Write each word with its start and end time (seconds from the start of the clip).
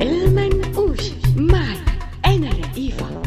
المنقوش 0.00 1.10
معي. 1.36 1.76
أنا 2.26 2.50
رئيفة 2.50 3.22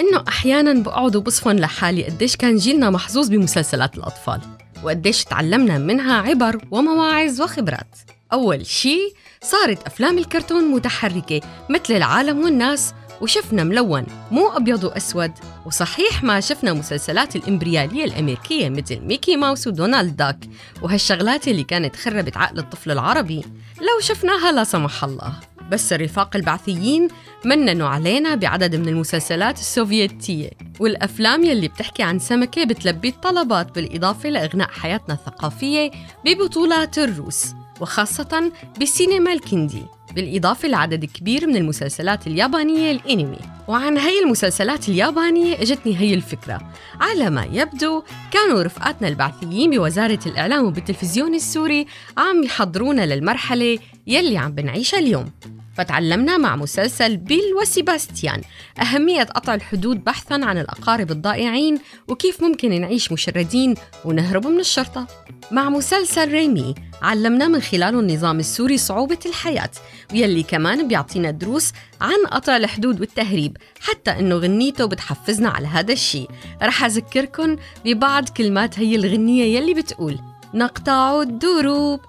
إنه 0.00 0.24
أحياناً 0.28 0.82
بقعد 0.82 1.16
وبصفن 1.16 1.56
لحالي 1.56 2.04
قديش 2.04 2.36
كان 2.36 2.56
جيلنا 2.56 2.90
محظوظ 2.90 3.28
بمسلسلات 3.28 3.96
الأطفال 3.96 4.40
وقديش 4.82 5.24
تعلمنا 5.24 5.78
منها 5.78 6.14
عبر 6.14 6.60
ومواعظ 6.70 7.40
وخبرات. 7.42 7.96
أول 8.32 8.66
شي 8.66 8.98
صارت 9.42 9.86
أفلام 9.86 10.18
الكرتون 10.18 10.64
متحركة 10.64 11.40
مثل 11.70 11.94
العالم 11.94 12.44
والناس 12.44 12.94
وشفنا 13.20 13.64
ملون 13.64 14.06
مو 14.30 14.48
أبيض 14.48 14.84
وأسود 14.84 15.32
وصحيح 15.66 16.22
ما 16.22 16.40
شفنا 16.40 16.72
مسلسلات 16.72 17.36
الإمبريالية 17.36 18.04
الأمريكية 18.04 18.68
مثل 18.68 19.00
ميكي 19.00 19.36
ماوس 19.36 19.66
ودونالد 19.66 20.16
داك 20.16 20.38
وهالشغلات 20.82 21.48
اللي 21.48 21.64
كانت 21.64 21.96
خربت 21.96 22.36
عقل 22.36 22.58
الطفل 22.58 22.90
العربي. 22.90 23.44
لو 23.78 24.00
شفناها 24.00 24.52
لا 24.52 24.64
سمح 24.64 25.04
الله. 25.04 25.32
بس 25.70 25.92
الرفاق 25.92 26.36
البعثيين 26.36 27.08
مننوا 27.44 27.88
علينا 27.88 28.34
بعدد 28.34 28.76
من 28.76 28.88
المسلسلات 28.88 29.58
السوفيتية 29.58 30.50
والأفلام 30.80 31.44
يلي 31.44 31.68
بتحكي 31.68 32.02
عن 32.02 32.18
سمكة 32.18 32.64
بتلبي 32.64 33.08
الطلبات 33.08 33.74
بالإضافة 33.74 34.28
لإغناء 34.28 34.68
حياتنا 34.68 35.14
الثقافية 35.14 35.90
ببطولات 36.24 36.98
الروس 36.98 37.46
وخاصة 37.80 38.52
بالسينما 38.78 39.32
الكندي. 39.32 39.82
بالإضافة 40.16 40.68
لعدد 40.68 41.04
كبير 41.04 41.46
من 41.46 41.56
المسلسلات 41.56 42.26
اليابانية 42.26 42.90
الإنمي. 42.90 43.38
وعن 43.68 43.98
هي 43.98 44.22
المسلسلات 44.22 44.88
اليابانية 44.88 45.62
إجتني 45.62 45.96
هي 45.96 46.14
الفكرة. 46.14 46.72
على 47.00 47.30
ما 47.30 47.48
يبدو 47.52 48.02
كانوا 48.30 48.62
رفقاتنا 48.62 49.08
البعثيين 49.08 49.70
بوزارة 49.70 50.18
الإعلام 50.26 50.64
وبالتلفزيون 50.64 51.34
السوري 51.34 51.86
عم 52.18 52.42
يحضرونا 52.42 53.14
للمرحلة 53.14 53.78
يلي 54.06 54.38
عم 54.38 54.52
بنعيشها 54.52 54.98
اليوم. 54.98 55.30
فتعلمنا 55.76 56.36
مع 56.36 56.56
مسلسل 56.56 57.16
بيل 57.16 57.54
وسيباستيان 57.60 58.40
أهمية 58.82 59.22
قطع 59.22 59.54
الحدود 59.54 60.04
بحثاً 60.04 60.34
عن 60.34 60.58
الأقارب 60.58 61.10
الضائعين 61.10 61.78
وكيف 62.08 62.42
ممكن 62.42 62.80
نعيش 62.80 63.12
مشردين 63.12 63.74
ونهرب 64.04 64.46
من 64.46 64.60
الشرطة. 64.60 65.06
مع 65.50 65.68
مسلسل 65.68 66.32
ريمي 66.32 66.74
علمنا 67.02 67.48
من 67.48 67.60
خلاله 67.60 68.00
النظام 68.00 68.38
السوري 68.38 68.78
صعوبة 68.78 69.18
الحياة 69.26 69.70
ويلي 70.12 70.42
كمان 70.42 70.88
بيعطينا 70.88 71.30
دروس 71.30 71.72
عن 72.00 72.26
قطع 72.30 72.56
الحدود 72.56 73.00
والتهريب 73.00 73.56
حتى 73.80 74.10
إنه 74.10 74.36
غنيته 74.36 74.84
بتحفزنا 74.84 75.48
على 75.48 75.66
هذا 75.66 75.92
الشيء 75.92 76.30
رح 76.62 76.84
أذكركن 76.84 77.56
ببعض 77.84 78.28
كلمات 78.28 78.78
هي 78.78 78.96
الغنية 78.96 79.58
يلي 79.58 79.74
بتقول 79.74 80.18
نقطع 80.54 81.22
الدروب 81.22 82.00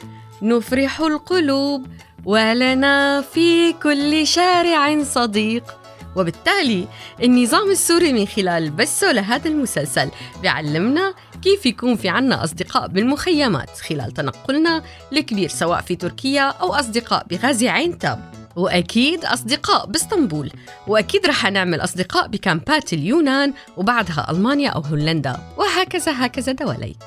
نفرح 0.41 0.99
القلوب 0.99 1.85
ولنا 2.25 3.21
في 3.21 3.73
كل 3.73 4.27
شارع 4.27 5.03
صديق. 5.03 5.63
وبالتالي 6.17 6.87
النظام 7.23 7.71
السوري 7.71 8.13
من 8.13 8.25
خلال 8.25 8.69
بثه 8.69 9.11
لهذا 9.11 9.49
المسلسل 9.49 10.09
بيعلمنا 10.41 11.13
كيف 11.43 11.65
يكون 11.65 11.95
في 11.95 12.09
عنا 12.09 12.43
أصدقاء 12.43 12.87
بالمخيمات 12.87 13.69
خلال 13.69 14.11
تنقلنا 14.11 14.83
الكبير 15.13 15.49
سواء 15.49 15.81
في 15.81 15.95
تركيا 15.95 16.43
أو 16.43 16.73
أصدقاء 16.73 17.25
بغازي 17.29 17.69
عين 17.69 17.97
تاب 17.97 18.37
وأكيد 18.57 19.25
أصدقاء 19.25 19.85
بإسطنبول. 19.85 20.51
وأكيد 20.87 21.25
رح 21.25 21.51
نعمل 21.51 21.83
أصدقاء 21.83 22.27
بكامبات 22.27 22.93
اليونان 22.93 23.53
وبعدها 23.77 24.27
ألمانيا 24.31 24.69
أو 24.69 24.81
هولندا. 24.81 25.39
وهكذا 25.57 26.25
هكذا 26.25 26.51
دواليك. 26.51 26.97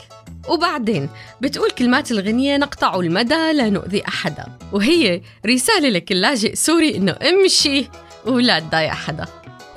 وبعدين 0.49 1.09
بتقول 1.41 1.71
كلمات 1.71 2.11
الغنية 2.11 2.57
نقطع 2.57 2.95
المدى 2.95 3.53
لا 3.53 3.71
نؤذي 3.71 4.09
أحدا. 4.09 4.47
وهي 4.73 5.21
رسالة 5.47 5.89
لكل 5.89 6.21
لاجئ 6.21 6.55
سوري 6.55 6.97
إنه 6.97 7.17
امشي. 7.23 7.89
ولا 8.27 8.61
تضايق 8.61 8.91
حدا. 8.91 9.27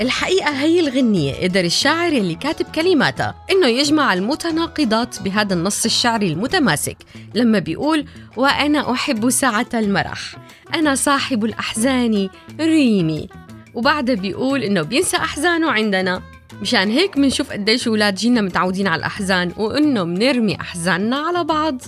الحقيقة 0.01 0.49
هي 0.49 0.79
الغنية 0.79 1.43
قدر 1.43 1.65
الشاعر 1.65 2.11
اللي 2.11 2.35
كاتب 2.35 2.65
كلماتها 2.75 3.35
إنه 3.51 3.67
يجمع 3.67 4.13
المتناقضات 4.13 5.21
بهذا 5.21 5.53
النص 5.53 5.85
الشعري 5.85 6.27
المتماسك 6.27 6.97
لما 7.35 7.59
بيقول 7.59 8.05
وأنا 8.37 8.91
أحب 8.91 9.29
ساعة 9.29 9.67
المرح 9.73 10.35
أنا 10.75 10.95
صاحب 10.95 11.45
الأحزان 11.45 12.29
ريمي. 12.59 13.29
وبعدها 13.73 14.15
بيقول 14.15 14.63
إنه 14.63 14.81
بينسى 14.81 15.17
أحزانه 15.17 15.71
عندنا. 15.71 16.21
مشان 16.61 16.89
هيك 16.91 17.17
منشوف 17.17 17.51
قديش 17.51 17.87
ولاد 17.87 18.15
جينا 18.15 18.41
متعودين 18.41 18.87
على 18.87 18.99
الأحزان 18.99 19.51
وإنه 19.57 20.03
منرمي 20.03 20.61
أحزاننا 20.61 21.17
على 21.17 21.43
بعض. 21.43 21.81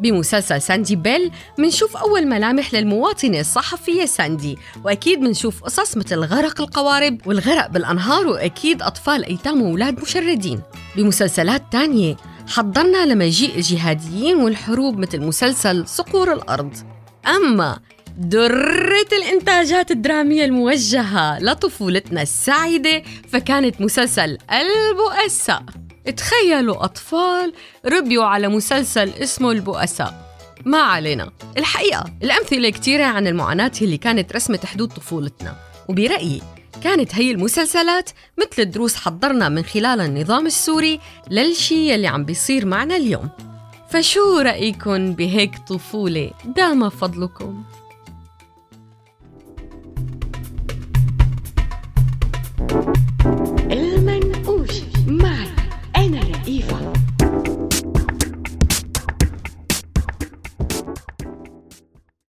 بمسلسل 0.00 0.62
ساندي 0.62 0.96
بيل 0.96 1.30
منشوف 1.58 1.96
أول 1.96 2.26
ملامح 2.26 2.74
للمواطنة 2.74 3.40
الصحفية 3.40 4.04
ساندي. 4.04 4.58
وأكيد 4.84 5.20
منشوف 5.20 5.62
قصص 5.62 5.96
مثل 5.96 6.18
غرق 6.18 6.60
القوارب 6.60 7.18
والغرق 7.26 7.66
بالأنهار 7.66 8.26
وأكيد 8.26 8.82
أطفال 8.82 9.24
أيتام 9.24 9.62
وأولاد 9.62 10.00
مشردين. 10.00 10.60
بمسلسلات 10.96 11.62
تانية 11.72 12.16
حضرنا 12.48 13.06
لمجيء 13.06 13.56
الجهاديين 13.56 14.36
والحروب 14.36 14.98
مثل 14.98 15.20
مسلسل 15.20 15.88
صقور 15.88 16.32
الأرض. 16.32 16.76
أما 17.26 17.78
درة 18.18 19.08
الإنتاجات 19.12 19.90
الدرامية 19.90 20.44
الموجهة 20.44 21.38
لطفولتنا 21.38 22.22
السعيدة 22.22 23.02
فكانت 23.28 23.80
مسلسل 23.80 24.38
البؤساء. 24.52 25.62
تخيلوا 26.10 26.84
أطفال 26.84 27.52
ربيوا 27.86 28.24
على 28.24 28.48
مسلسل 28.48 29.08
اسمه 29.08 29.50
البؤساء. 29.52 30.30
ما 30.64 30.78
علينا. 30.78 31.30
الحقيقة 31.56 32.04
الأمثلة 32.22 32.70
كتيرة 32.70 33.04
عن 33.04 33.26
المعاناة 33.26 33.72
اللي 33.82 33.96
كانت 33.96 34.32
رسمة 34.32 34.60
حدود 34.64 34.88
طفولتنا. 34.88 35.56
وبرأيي 35.88 36.42
كانت 36.82 37.14
هي 37.14 37.30
المسلسلات 37.30 38.10
مثل 38.38 38.62
الدروس 38.62 38.96
حضرنا 38.96 39.48
من 39.48 39.62
خلال 39.64 40.00
النظام 40.00 40.46
السوري 40.46 41.00
للشي 41.30 41.90
يلي 41.90 42.06
عم 42.06 42.24
بيصير 42.24 42.66
معنا 42.66 42.96
اليوم. 42.96 43.28
فشو 43.90 44.38
رأيكم 44.38 45.12
بهيك 45.12 45.58
طفولة؟ 45.68 46.30
دام 46.44 46.88
فضلكم؟ 46.88 47.64